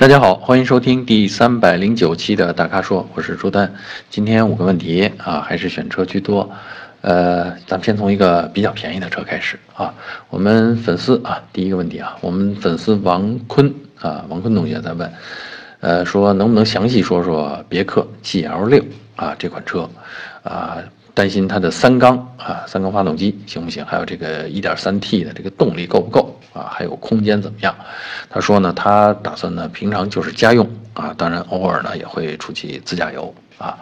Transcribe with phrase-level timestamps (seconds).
[0.00, 3.70] 大家好，欢迎收听第三百零九期的大咖说，我是朱丹。
[4.08, 6.50] 今天五个问题啊，还是选车居多。
[7.02, 9.92] 呃，咱们先从一个比较便宜的车开始啊。
[10.30, 15.12] 我们粉丝啊，第一个问题啊，我们粉丝王坤啊，王坤同学在问，
[15.80, 18.82] 呃，说能不能详细说说别克 GL 六
[19.16, 19.86] 啊这款车
[20.42, 20.78] 啊？
[21.12, 23.84] 担心它的三缸啊，三缸发动机行不行？
[23.84, 26.68] 还有这个 1.3T 的这个动力够不够啊？
[26.70, 27.74] 还有空间怎么样？
[28.28, 33.78] 他说呢，他打算呢，平常就是家用啊，当然偶尔呢也会出去自驾游啊。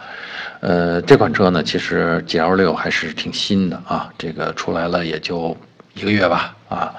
[0.60, 5.56] 呃，这款车呢，其实 GL6 还是挺新的啊，这个出来了也就
[5.94, 6.94] 一个月吧啊。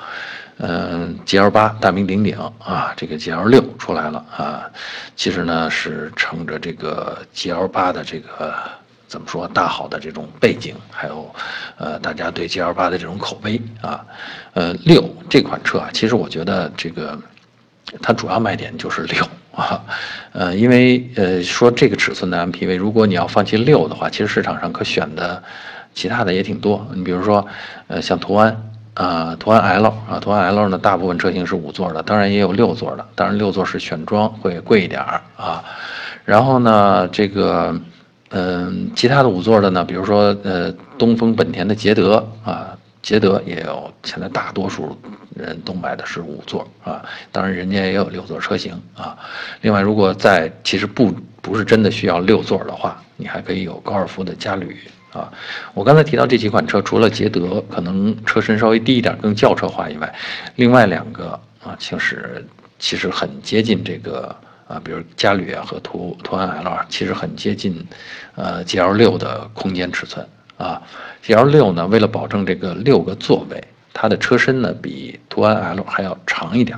[0.57, 4.69] 嗯，GL8 大名鼎鼎啊，这个 GL6 出来了啊，
[5.15, 8.53] 其实呢是乘着这个 GL8 的这个。
[9.09, 11.33] 怎么说大好的这种背景，还有，
[11.77, 14.05] 呃，大家对 G L 八的这种口碑啊，
[14.53, 17.17] 呃，六这款车啊，其实我觉得这个
[18.01, 19.23] 它主要卖点就是六
[19.55, 19.83] 啊，
[20.33, 25.41] 呃，因为呃说这个尺寸的 M P V，如果你要放弃六的话，其实市场上可选的
[25.93, 26.85] 其他的也挺多。
[26.93, 27.45] 你比如说，
[27.87, 28.55] 呃，像途安
[28.93, 35.63] 啊，途安 L 啊，途安 L 呢，大部分车型是五座的，当然也有六座的，当然六座是选装会贵一点儿啊。
[36.25, 37.79] 然后呢，这个。
[38.31, 44.97] 嗯，其他的五座的呢，比如说呃，东风本田的捷德啊，捷德也有，现在大多数
[45.35, 49.17] 人都买的是五座啊，当然人家也有六座车型啊。
[49.61, 54.77] 另外，如果在其实不不是真的需要六座的话，你还可以有高尔夫的嘉旅
[55.13, 55.31] 啊。
[55.73, 60.13] 我刚才提到这几款车，除了捷德可能车身稍微低一点，更轿车化以外，
[60.55, 62.45] 另外两个啊，其实
[62.77, 64.35] 其实很接近这个。
[64.69, 67.87] 啊，比如嘉旅啊和途途安 L 啊，其实很接近，
[68.35, 70.23] 呃，GL 六的空间尺寸
[70.59, 70.79] 啊。
[71.25, 76.77] ，L 六呢，为了保证这个六个座位，它的车身呢比途安 L 还要长一点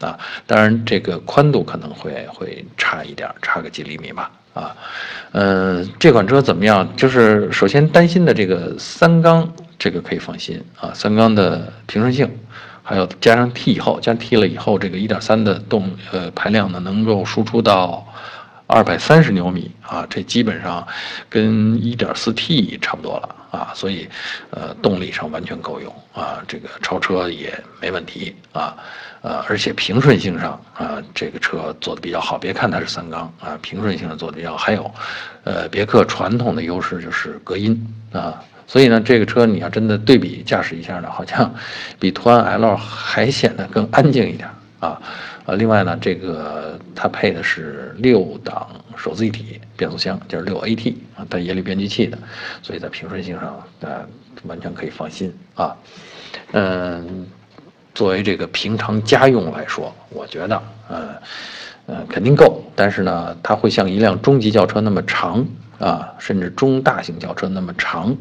[0.00, 0.18] 啊。
[0.46, 4.76] 当然，这个宽度可能会会差一点，差个几厘米吧啊。
[5.32, 6.86] 嗯，这款车怎么样？
[6.96, 9.48] 就是首先担心的这个三缸，
[9.78, 12.30] 这个可以放心啊，三缸的平顺性。
[12.82, 18.04] 还有加上 T 以后，加 T 了以后，这个1.3的动呃排量呢，能够输出到
[18.70, 20.86] 230牛米啊，这基本上
[21.28, 24.08] 跟 1.4T 差不多了啊，所以
[24.50, 28.76] 呃动力上完全够用啊，这个超车也没问题啊，
[29.22, 34.90] 呃而且平顺性上啊，这个车做的比较好，别看它是三缸啊，平顺性上做的比较好，还有
[35.44, 38.40] 呃别克传统的优势就是隔音啊。
[38.68, 41.52] 所以呢，这个车你要真的对比驾驶一下呢，好像
[41.98, 44.48] 比途安 L 还显得更安静一点
[44.80, 45.00] 啊。
[45.46, 52.18] 呃，另外呢，这个它配的是六档手自一体变速箱，就是六 AT 啊，带液力变矩器的，
[52.62, 54.04] 所以在平顺性上呃
[54.44, 55.76] 完全可以放心啊。
[56.52, 57.26] 嗯，
[57.94, 61.08] 作为这个平常家用来说，我觉得呃
[61.86, 65.46] 呃肯定够，但是呢，它会像一辆中级轿车那么长
[65.78, 68.16] 啊，甚至中大型轿车那么长。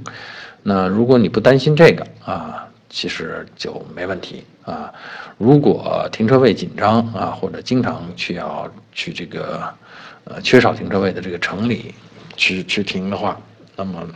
[0.64, 4.92] 那如果你不担心这个啊，其实就没问题啊。
[5.38, 9.74] 如果停车位紧张啊，或者经常去要去这个
[10.26, 11.94] 呃缺少停车位的这个城里
[12.36, 13.40] 去去停的话，
[13.76, 14.08] 那么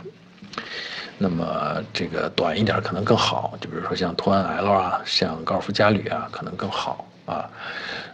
[1.16, 3.56] 那么这个短一点可能更好。
[3.60, 7.48] 就比如说像途安 L 啊，像高尔夫嘉旅啊，可能更好啊。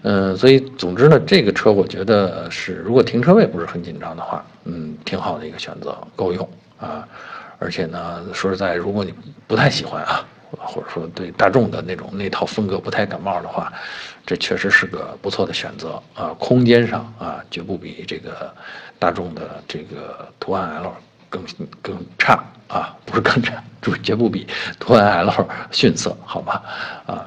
[0.03, 6.48] 嗯，所以总之呢，这个车我觉得是，如果停车位不是很紧张的话，嗯，挺好的一个选择，够用
[6.78, 7.06] 啊。
[7.59, 9.12] 而且呢，说实在，如果你
[9.47, 10.25] 不太喜欢啊，
[10.58, 13.72] 或者说对大众的那种那套风格不太感冒的话，
[14.26, 16.34] 这确实是个不错的选择啊。
[16.38, 18.54] 空间上啊，绝不比这个
[18.98, 20.94] 大众的这个途安 L
[21.28, 21.44] 更
[21.80, 24.46] 更差啊，不是更差，就是 绝不比
[24.78, 26.62] 途安 L 逊色，好吧？
[27.06, 27.26] 啊。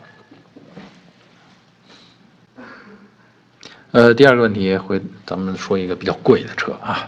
[3.93, 7.07] 呃，第二个问题会，咱们说一个比较贵的车啊。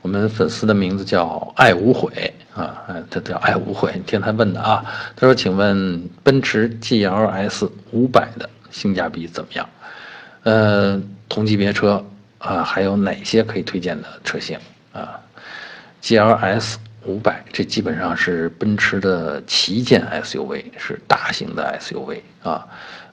[0.00, 4.00] 我们粉丝的名字叫爱无悔啊，他叫爱无悔。
[4.06, 4.84] 听他问的啊，
[5.16, 9.68] 他说：“请问奔驰 GLS 五百的性价比怎么样？
[10.44, 12.02] 呃，同级别车
[12.38, 14.56] 啊，还有哪些可以推荐的车型
[14.92, 15.18] 啊
[16.00, 16.76] ？GLS
[17.06, 22.64] 五百这基本上是奔驰的旗舰 SUV，是大型的 SUV 啊。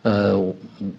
[0.04, 0.38] 呃，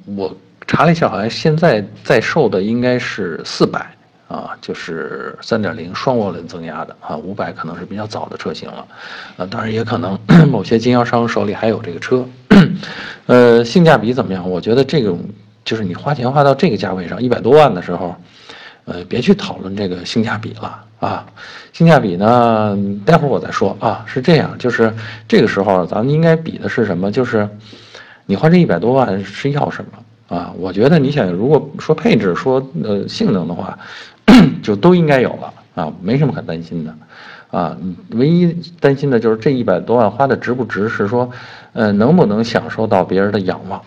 [0.05, 0.37] 我。
[0.69, 3.91] 查了一下，好像现在在售的应该是四百
[4.29, 8.87] 啊，就是三点零双涡轮增压的啊，五百可能是比较早的车型了，
[9.39, 10.17] 啊，当然也可能
[10.49, 12.23] 某些经销商手里还有这个车，
[13.27, 14.49] 呃，性价比怎么样？
[14.49, 15.19] 我觉得这种
[15.65, 18.15] 就是你花钱花到这个价位上一百多万的时候，
[18.85, 21.27] 呃，别去讨论这个性价比了啊，
[21.73, 22.77] 性价比呢，
[23.07, 24.93] 待会儿我再说啊，是这样，就是
[25.27, 27.11] 这个时候咱们应该比的是什么？
[27.11, 27.49] 就是
[28.27, 29.93] 你花这一百多万是要什么？
[30.29, 33.79] 啊，我觉得你想如果说配置说呃性能的话，
[34.63, 36.95] 就都应该有了啊，没什么可担心的，
[37.51, 37.77] 啊，
[38.11, 41.31] 唯一担心的就是这一百多万花的值不值，是说，
[41.73, 43.83] 呃，能不能享受到别人的仰望，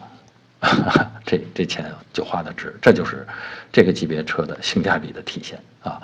[1.24, 3.26] 这这钱就花的值，这就是
[3.72, 6.02] 这个级别车的性价比的体现啊。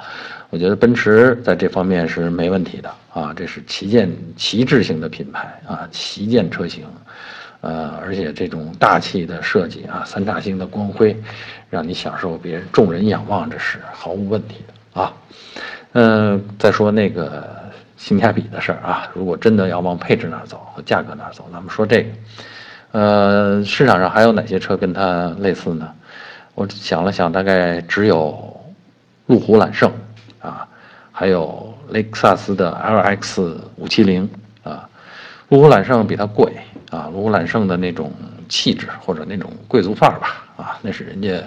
[0.51, 6.86] 我觉得奔驰在这方面是没问题的啊，这是旗舰旗帜性的品牌啊，旗舰车型。
[7.62, 11.15] 呃，而且这种大气的设计啊，三叉星的光辉，
[11.69, 15.13] 让你享受别人众人仰望，这是毫无问题的啊。
[15.94, 17.45] 嗯，再说那个
[17.98, 22.09] 性价比的事儿啊，如果真的要往配置那儿走和价格那儿走，咱们说这个，
[22.92, 25.92] 呃，市场上还有哪些车跟它类似呢？
[26.53, 28.60] 我想了想，大概只有
[29.25, 29.92] 路虎揽胜
[30.39, 30.68] 啊，
[31.12, 34.30] 还有雷克萨斯的 LX 五七零
[34.63, 34.88] 啊。
[35.50, 36.51] 路虎揽胜比它贵
[36.89, 38.12] 啊，路虎揽胜的那种
[38.48, 41.42] 气质或者那种贵族范儿吧，啊，那是人家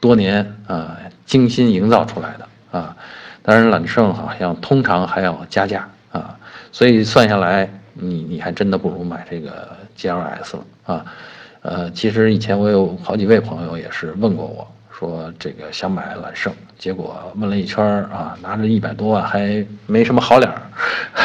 [0.00, 2.96] 多年啊精心营造出来的啊。
[3.42, 6.36] 当然，揽胜好像通常还要加价啊，
[6.70, 11.04] 所以算下来，你你还真的不如买这个 GLS 了啊。
[11.62, 14.66] 呃，其实以前我有好几位朋友也是问过我。
[14.94, 20.62] 说这个想买揽胜，结果问了一圈啊，拿着一百多万还没什么好脸儿，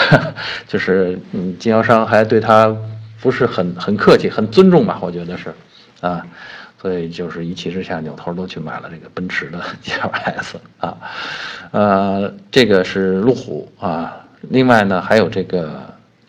[0.68, 2.75] 就是嗯，经销商还对他
[3.22, 5.00] 不是很很客气，很尊重吧？
[5.02, 5.54] 我觉得是，
[6.02, 6.25] 啊，
[6.81, 10.98] 所以就是一气之下扭头都去买了这个奔驰的 GLS 啊，
[11.72, 15.81] 呃，这个是路虎啊，另外呢还有这个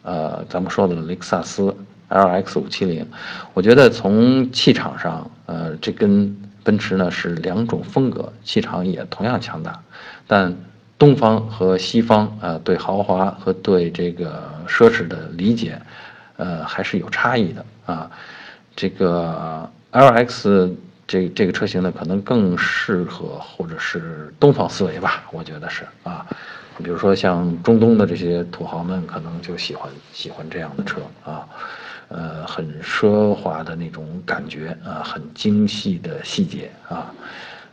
[0.03, 1.75] 呃，咱们说的雷克萨斯
[2.09, 3.07] LX 五七零，
[3.53, 6.35] 我觉得从气场上，呃，这跟
[6.65, 9.79] 奔驰呢是两种风格，气场也同样强大，
[10.27, 10.57] 但
[10.99, 15.81] 东方和西方呃对豪华和对这个奢侈的理解，
[16.39, 18.11] 呃还是有差异的啊。
[18.75, 20.75] 这个 LX
[21.07, 26.27] 这这个车型呢，可能更适合或者是东方思维吧，我觉得是啊。
[26.83, 31.47] 比如说像中东的这些土豪们，可能就喜欢喜欢这样的车啊。
[32.11, 37.13] 呃，很奢华的那种感觉啊，很精细的细节啊，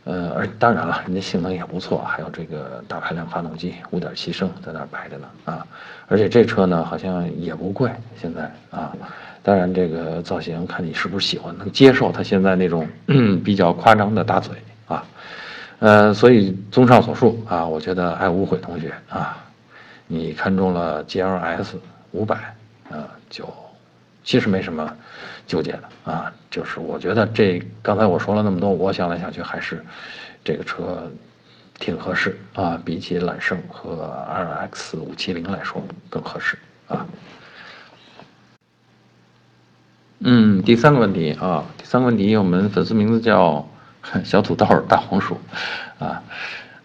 [0.08, 5.66] 呃，而当然了，人家性能也不错，还有这个大排量发动机，五点七升在那儿摆着呢啊，
[6.06, 8.92] 而且这车呢好像也不贵，现在啊，
[9.42, 12.88] 当然这个造型看你是不是喜欢，能接受它现在那种
[13.44, 14.54] 比较夸张的大嘴
[14.86, 15.04] 啊，
[15.80, 19.36] 呃，所以综上所述啊，我觉得爱无悔同学啊，
[20.06, 21.74] 你看中了 GLS
[22.12, 22.36] 五百
[22.90, 23.44] 啊，就。
[24.24, 24.92] 其实没什么
[25.46, 29.84] 纠结的啊，就是我觉得这刚才我说了那么多，我想来想去还是
[30.44, 31.10] 这个车
[31.78, 36.58] 挺合适啊，比起揽胜和 RX 五七零来说更合适
[36.88, 37.06] 啊。
[40.20, 43.68] 嗯，第三个问题啊，第三个问题，我们粉丝名字叫
[44.24, 45.38] 小土豆大红薯
[45.98, 46.22] 啊，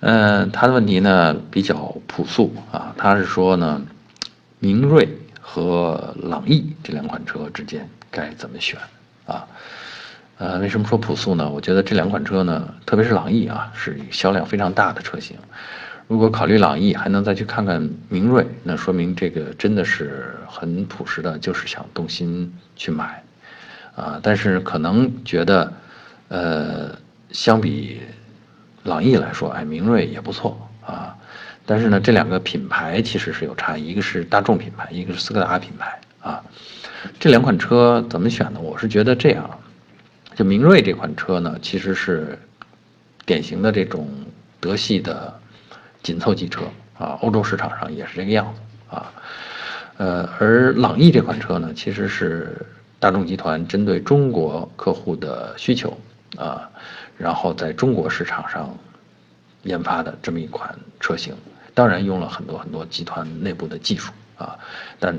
[0.02, 3.82] 嗯，他的问题呢比较朴素啊，他是说呢，
[4.60, 5.10] 明锐。
[5.44, 8.78] 和朗逸这两款车之间该怎么选
[9.26, 9.48] 啊？
[10.38, 11.50] 呃，为什么说朴素呢？
[11.50, 15.38] 我觉得这两款车呢，特别是朗逸啊，是销量非常大的车型。
[16.08, 23.24] 如果考虑朗逸，还能再去看看明锐，那说明这个真的是很朴实的，就是想动心去买
[23.96, 24.20] 啊。
[24.22, 25.72] 但是可能觉得，
[26.28, 26.98] 呃，
[27.32, 28.02] 相比
[28.84, 31.16] 朗逸来说，哎，明锐也不错啊。
[31.66, 36.44] 但是呢，这两个品牌其实是有差异，一个是大众品牌，一个是斯柯达品牌啊。
[37.20, 38.60] 这两款车怎么选呢？
[38.60, 39.50] 我是觉得这样，
[40.36, 42.38] 就明锐这款车呢，其实是
[43.26, 44.08] 典型的这种
[44.60, 45.34] 德系的
[46.04, 46.64] 紧凑级车
[46.98, 49.12] 啊，欧洲市场上也是这个样子啊。
[49.98, 52.66] 呃，而朗逸这款车呢，其实是
[53.00, 55.96] 大众集团针对中国客户的需求
[56.38, 56.70] 啊，
[57.18, 58.76] 然后在中国市场上
[59.64, 61.36] 研发的这么一款车型。
[61.74, 64.60] 当然用了很多很多集团内部的技术啊，
[65.00, 65.18] 但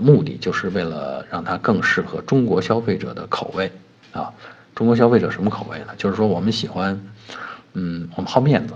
[0.00, 3.70] 目的就是为了让它更适合中国消费者的口味
[4.12, 4.32] 啊。
[4.74, 5.86] 中国消费者什么口味呢？
[5.96, 7.00] 就是说我们喜欢，
[7.72, 8.74] 嗯，我们好面子，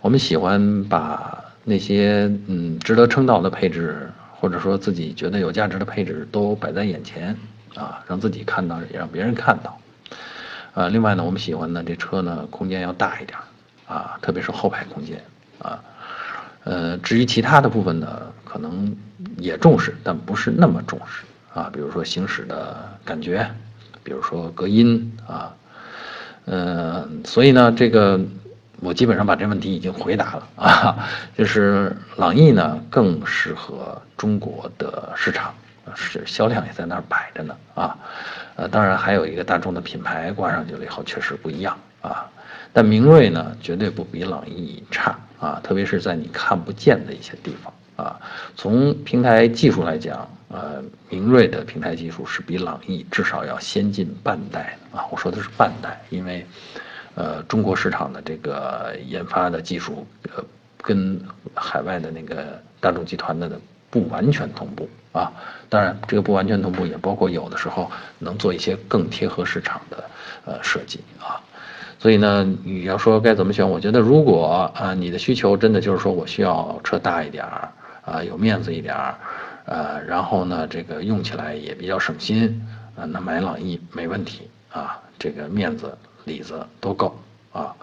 [0.00, 7.36] 我们喜欢把那些嗯值得称道的配置，或者说自己觉得有价值的配置都摆在眼前
[7.76, 9.78] 啊，让自己看到，也让别人看到。
[10.74, 13.38] 啊，另外呢，我们喜欢呢这车呢空间要大一点
[13.86, 15.22] 啊，特别是后排空间
[15.60, 15.80] 啊。
[16.66, 18.96] 呃，至于其他的部分呢，可能
[19.38, 21.22] 也重视，但不是那么重视
[21.54, 21.70] 啊。
[21.72, 23.48] 比如说行驶的感觉，
[24.02, 25.54] 比如说隔音啊，
[26.46, 28.20] 呃，所以呢，这个
[28.80, 31.08] 我基本上把这问题已经回答了啊。
[31.38, 35.54] 就是朗逸呢更适合中国的市场
[35.94, 37.96] 是销量也在那儿摆着呢啊，
[38.56, 42.26] 呃，当然还有一个大众的品牌挂上去了以后确实不一样啊，
[42.72, 48.20] 但明锐呢绝对不比朗逸差啊，特别是在你看不见的一些地方啊，
[48.56, 56.46] 从平台技术来讲，呃，明锐的平台技术是比朗逸至少要先进半代啊，我说的是半代，因为
[57.14, 60.44] 呃中国市场的这个研发的技术呃
[60.82, 61.20] 跟
[61.54, 63.58] 海外的那个大众集团的
[63.90, 65.32] 不完全同步啊，
[65.68, 70.04] 当然这个不完全同步也包括有的时候能做一些更贴合市场的
[70.44, 71.40] 呃设计啊，
[72.06, 77.68] 所以呢，你要说该怎么选，我觉得如果啊你的需求真的就是说我需要车大一点儿
[78.04, 79.18] 啊，有面子一点儿，
[79.64, 87.18] 呃，然后呢这个用起来也比较省心啊，那买朗逸没问题啊，这个面子里子都够
[87.52, 87.74] 啊。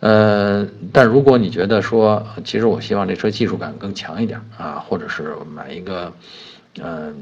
[0.00, 6.12] 呃，但如果你觉得说，其实我希望这车技术感更强一点啊，或者是买一个，
[6.82, 7.16] 嗯，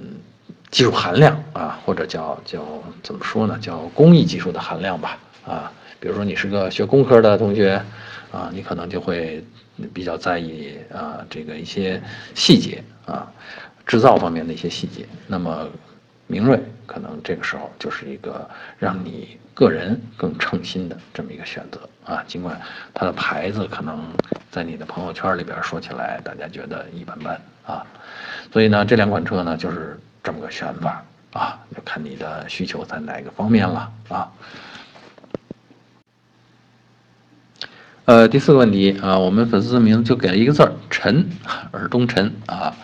[0.73, 2.65] 技术含量啊，或者叫叫
[3.01, 5.73] 怎么说呢，叫工艺技术的含量吧啊，
[6.03, 7.81] 比如说你是个学工科的同学
[8.33, 9.43] 啊，你可能就会
[9.95, 12.03] 比较在意啊这个一些
[12.35, 13.31] 细节啊，
[13.87, 15.69] 制造方面的一些细节，那么。
[16.29, 22.59] 明锐可能这个时候就是一个让你个人更称心的这么一个选择啊，尽管
[22.95, 24.03] 它的牌子可能
[24.51, 27.85] 在你的朋友圈里边说起来，大家觉得一般般啊，
[28.51, 31.05] 所以呢，这两款车呢就是这么个选法
[31.35, 34.33] 啊，就看你的需求在哪个方面了啊。
[38.05, 41.25] 呃，第四个问题啊，我们粉丝的名字就给了一个字儿陈，
[41.71, 42.75] 尔东陈啊。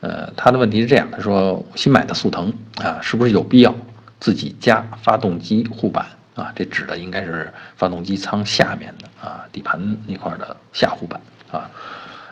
[0.00, 3.74] 呃，他的问题是这样，他说新买的速腾啊，是不是有必要
[4.20, 6.52] 自己加发动机护板啊？
[6.54, 11.68] 这指的应该是发动机舱下面的啊，底盘那块的下护板啊。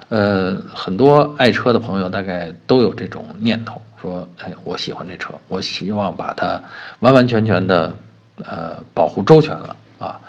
[0.09, 6.62] 呃，很多爱车的朋友大概都有这种念头，说，哎，我喜欢这车，我希望把它
[7.00, 7.92] 完完全全的
[8.45, 10.21] 呃保护周全了啊。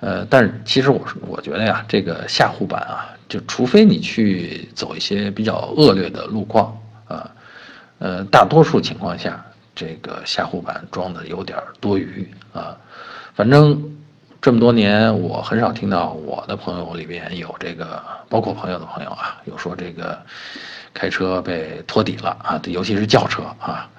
[0.00, 3.14] 呃，但是其实我我觉得呀，这个下护板啊。
[3.28, 6.74] 就除非你去走一些比较恶劣的路况
[7.06, 7.30] 啊，
[7.98, 12.74] 呃，大多数情况下，这个下护板装的有点多余啊。
[13.34, 13.78] 反正
[14.40, 20.18] 这么多年，我很少听到我的朋友里边有这个，包括朋友的朋友啊，有说这个
[20.94, 23.90] 开车被托底了啊，尤其是轿车啊，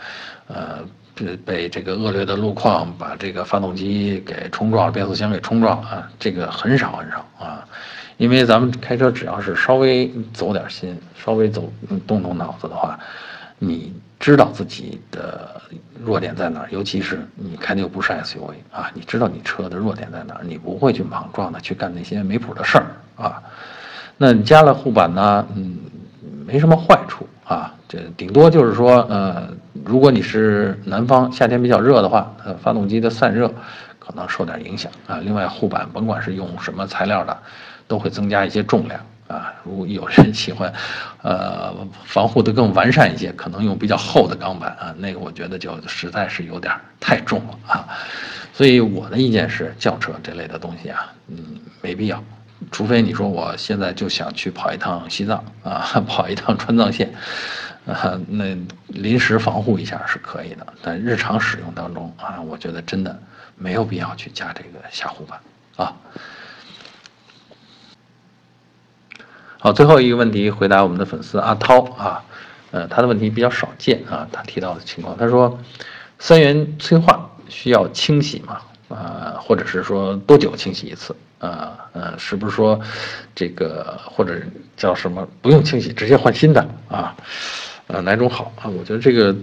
[0.48, 0.80] 呃，
[1.26, 7.66] 被被这个恶劣的路况把这个发动机给冲撞，变速箱给冲撞啊，这个很少很少啊。
[8.18, 11.72] 因为咱们开车只要是稍微走点心，稍微走
[12.06, 13.00] 动动脑子的话，
[13.58, 15.62] 你知道自己的
[16.04, 23.42] 弱点在哪儿，尤其是你开的又不是 SUV 啊，你知道你车的弱点在哪儿，你不会去莽撞的去干那些没谱的事儿啊。
[24.18, 25.78] 那你加了护板呢，嗯，
[26.46, 29.50] 没什么坏处啊，这顶多就是说，呃，
[29.84, 33.52] 如果你是南方，夏天比较热的话，呃，发动机的散热
[34.00, 35.20] 可能受点影响啊。
[35.24, 37.38] 另外，护板甭管是用什么材料的。
[37.90, 39.52] 都会增加一些重量啊！
[39.64, 40.72] 如果有人喜欢，
[41.24, 47.88] 呃，防护的更完善一些，可能用比较厚的钢板啊，那个我觉得就实在是有点太重了啊。
[48.54, 51.36] 所以我的意见是，轿车这类的东西啊，嗯，
[51.82, 52.24] 没必要。
[52.72, 57.14] 除非你说我现在就想去跑一趟西藏啊， 跑一趟川藏线，
[57.86, 58.56] 啊，那
[58.88, 60.66] 临时防护一下是可以的。
[60.82, 63.20] 但日常使用当中啊，我觉得真的
[63.56, 65.40] 没有必要去加这个下护板
[65.78, 65.96] 啊。
[69.60, 72.24] 好，最后一个问题回答我们的粉丝阿涛啊，
[72.72, 75.60] 呃，他的问题比较少见啊，他提到的情况，他说，
[76.18, 78.62] 三元催化需要清洗吗？
[78.90, 81.16] 啊，或者是说多久清洗一次？
[81.40, 82.80] 啊，呃，是不是说
[83.34, 84.40] 这个或者
[84.78, 87.16] 叫什么不用清洗直接换新的啊？
[87.88, 88.70] 呃，哪种好啊？
[88.70, 89.36] 我觉得这个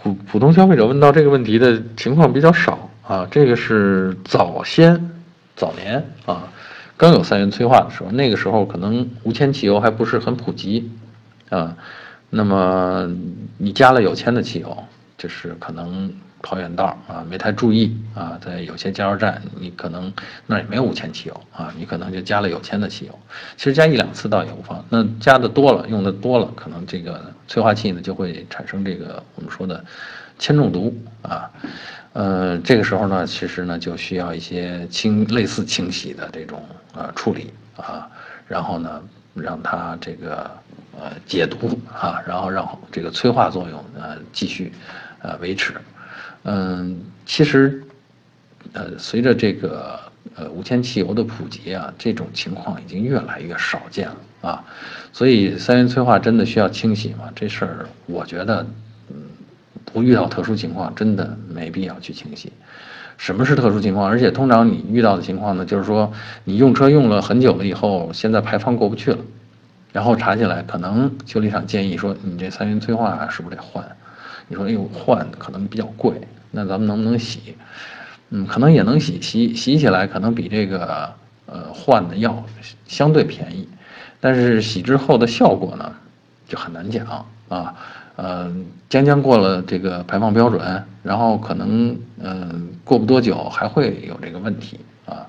[0.00, 5.10] 普普通消费者问到这个问题的情况比较少啊，这个是早先
[5.56, 6.52] 早年啊。
[6.96, 10.90] 刚有三元催化的时候，那个时候可能无铅汽油还不是很普及，
[11.48, 11.76] 啊，
[12.28, 13.08] 那么
[13.56, 14.84] 你加了有铅的汽油，
[15.16, 20.12] 就是可能跑远道啊，没太注意啊，在有些加油站你可能
[20.46, 23.18] 那也没有五铅汽油啊，你可能就加了有铅的汽油，
[23.56, 24.84] 其实加一两次倒也无妨。
[24.88, 29.84] 那加的多了，用的多了，可能这个催化器呢就会产生这个我们说的
[30.38, 31.50] 铅中毒啊。
[32.12, 36.64] 呃，这个时候呢，其实呢就需要一些清类似清洗的这种
[36.94, 38.08] 呃处理啊，
[38.46, 39.02] 然后呢
[39.34, 40.50] 让它这个
[40.98, 44.72] 呃解毒啊，然后让这个催化作用呃继续
[45.20, 45.74] 呃维持。
[46.44, 46.96] 嗯，
[47.26, 47.82] 其实
[48.72, 49.98] 呃随着这个
[50.34, 54.16] 呃无铅汽油的普及啊，这种情况已经越来越少见了
[54.50, 54.64] 啊，
[55.12, 57.30] 所以三元催化真的需要清洗吗？
[57.34, 58.64] 这事儿我觉得
[59.10, 59.16] 嗯
[59.84, 62.52] 不遇到特殊情况，真的没必要去清洗。
[63.16, 64.08] 什么是特殊情况？
[64.08, 66.12] 而且通常你遇到的情况呢，就是说
[66.44, 69.18] 你用车用了很久了以后，现在排放过不去了，
[69.92, 73.84] 然后查起来可能修理厂建议说你这三元催化是不是得换？
[74.48, 77.56] 你说哎呦换可能比较贵，那咱们能不能洗？
[78.30, 81.14] 嗯，可能也能洗，洗洗起来可能比这个
[81.46, 82.44] 呃换的要
[82.86, 83.68] 相对便宜，
[84.20, 85.94] 但是洗之后的效果呢
[86.48, 87.74] 就很难讲啊。
[88.16, 88.52] 呃，
[88.88, 92.52] 将将过了这个排放标准，然后可能呃
[92.82, 95.24] 过不多久还会有这个问题啊，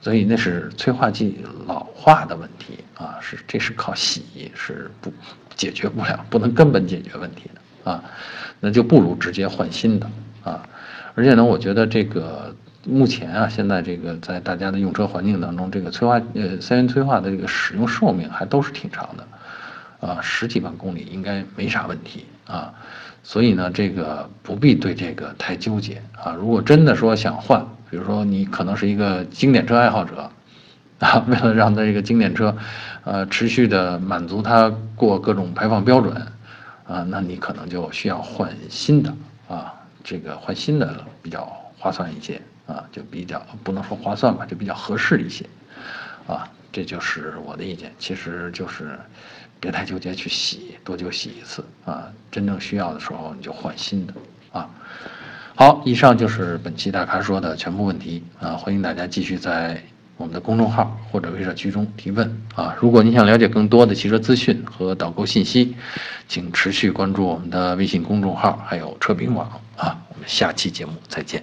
[0.00, 5.12] 所以那是催化剂老化的问题啊，是这是靠洗是不
[5.54, 8.02] 解决不了，不能根本解决问题的啊，
[8.60, 10.06] 那就不如直接换新的
[10.42, 10.66] 啊，
[11.14, 19.24] 而且呢，我觉得这个目前啊，现在这个在大家的用车环境当中，这个催化呃三元催化的这个使用寿命还都是挺长的。
[20.00, 22.74] 啊，十几万公里应该没啥问题啊，
[23.22, 26.34] 所以呢，这个不必对这个太纠结啊。
[26.34, 30.30] 如果真的说想换，比如说你可能是一个经典车爱好者，
[30.98, 32.54] 啊，为了让它这个经典车，
[33.04, 36.14] 呃，持续的满足它过各种排放标准，
[36.86, 39.14] 啊，那你可能就需要换新的
[39.48, 41.44] 啊，这个换新的比较
[41.78, 45.44] 划算一些啊，就比较不能说划算吧，就比较合适一些，
[46.26, 48.98] 啊，这就是我的意见，其实就是。
[49.60, 52.12] 别太纠结去洗，多久洗一次啊？
[52.30, 54.12] 真正需要的时候你就换新的
[54.52, 54.68] 啊。
[55.54, 58.58] 好，以上就是本期大咖说的全部问题啊。
[58.58, 59.82] 欢迎大家继续在
[60.16, 62.76] 我们的公众号或者微社区中提问啊。
[62.80, 65.74] 如果您想了解更多的汽车资讯和导购信息，
[66.28, 70.00] 请持续关注我们的微信公众号还有车评网啊。
[70.08, 71.42] 我们下期节目再见。